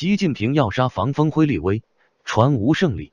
[0.00, 1.82] 习近平要杀防风辉立威，
[2.24, 3.12] 传吴胜利。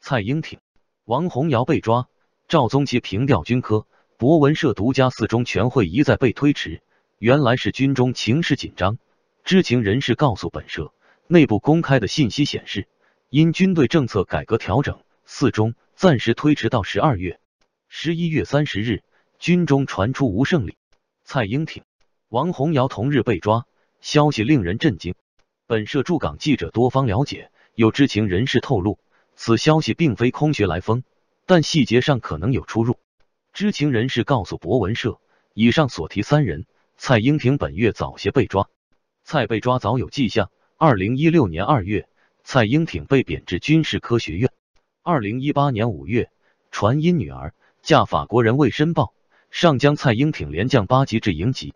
[0.00, 0.60] 蔡英挺、
[1.04, 2.08] 王洪尧被抓，
[2.48, 3.86] 赵宗奇平调军科，
[4.16, 6.80] 博文社独家四中全会一再被推迟。
[7.18, 8.96] 原来是军中情势紧张。
[9.44, 10.94] 知情人士告诉本社，
[11.26, 12.88] 内部公开的信息显示，
[13.28, 17.40] 因军队政策改革调整，四中暂时推迟到十二月。
[17.88, 19.02] 十一月三十日，
[19.38, 20.78] 军中传出吴胜利、
[21.24, 21.82] 蔡英挺、
[22.30, 23.66] 王洪尧同日被抓，
[24.00, 25.14] 消息令人震惊。
[25.66, 28.98] 本社驻港记者多方了解，有知情人士透露，
[29.36, 31.04] 此消息并非空穴来风，
[31.46, 32.98] 但细节上可能有出入。
[33.52, 35.20] 知情人士告诉博文社，
[35.54, 36.66] 以上所提三人，
[36.96, 38.68] 蔡英挺本月早些被抓，
[39.24, 40.50] 蔡被抓早有迹象。
[40.76, 42.08] 二零一六年二月，
[42.42, 44.50] 蔡英挺被贬至军事科学院。
[45.02, 46.30] 二零一八年五月，
[46.72, 49.14] 传因女儿嫁法国人未申报，
[49.50, 51.72] 上将蔡英挺连降八级至营级。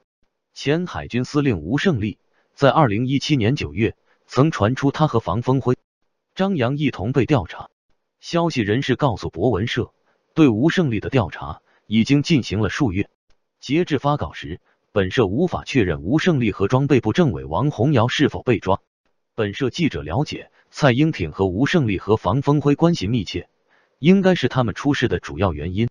[0.52, 2.18] 前海军司令吴胜利。
[2.56, 3.94] 在二零一七年九月，
[4.26, 5.76] 曾传出他和房峰辉、
[6.34, 7.68] 张扬一同被调查。
[8.18, 9.92] 消息人士告诉博文社，
[10.32, 13.10] 对吴胜利的调查已经进行了数月。
[13.60, 14.58] 截至发稿时，
[14.90, 18.80] 本社无法确认吴胜利和装备部政委王洪尧是否被抓。
[19.34, 23.50] 本社记者了解，蔡英挺和吴胜利和房峰辉关系密切，
[23.98, 25.90] 应该是他们出事的主要原因。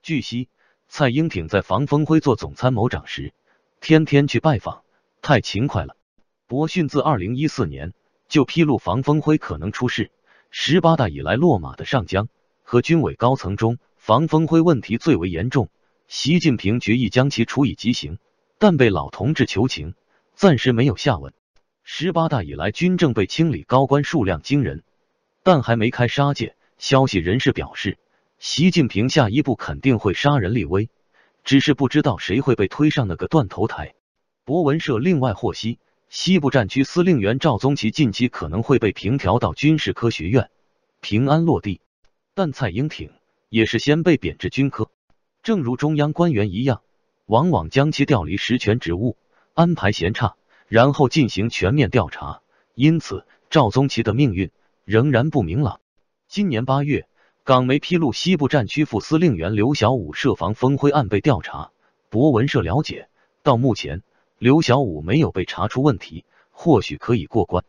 [0.00, 0.48] 据悉，
[0.88, 3.34] 蔡英挺在房峰辉做总参谋长时，
[3.82, 4.84] 天天去拜访，
[5.20, 5.97] 太勤快了。
[6.48, 7.92] 博讯自二零一四年
[8.26, 10.10] 就披露房峰辉可能出事，
[10.50, 12.30] 十八大以来落马的上将
[12.62, 15.68] 和军委高层中，房峰辉问题最为严重。
[16.06, 18.18] 习近平决议将其处以极刑，
[18.58, 19.94] 但被老同志求情，
[20.34, 21.34] 暂时没有下文。
[21.82, 24.84] 十八大以来，军政被清理高官数量惊人，
[25.42, 26.56] 但还没开杀戒。
[26.78, 27.98] 消息人士表示，
[28.38, 30.88] 习近平下一步肯定会杀人立威，
[31.44, 33.92] 只是不知道谁会被推上那个断头台。
[34.46, 35.78] 博文社另外获悉。
[36.10, 40.50] 西部战区司令员赵宗奇近期可能会被平调到军事科学院，
[41.00, 41.82] 平安落地。
[42.34, 43.10] 但蔡英挺
[43.50, 44.90] 也是先被贬至军科，
[45.42, 46.80] 正如中央官员一样，
[47.26, 49.18] 往往将其调离实权职务，
[49.52, 50.36] 安排闲差，
[50.66, 52.40] 然后进行全面调查。
[52.74, 54.50] 因此，赵宗奇的命运
[54.86, 55.80] 仍然不明朗。
[56.26, 57.06] 今年八月，
[57.44, 61.70] 港媒披露西部战区副司令员刘小武涉防风辉案被调查。
[62.08, 63.10] 博文社了解，
[63.42, 64.02] 到目前。
[64.38, 67.64] 刘小五没有被查出问题，或许可以过关。